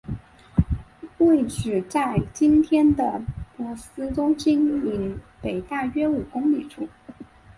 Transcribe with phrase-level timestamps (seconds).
[1.19, 3.21] 位置在今天的
[3.55, 6.89] 珀斯中心以北大约五公里处。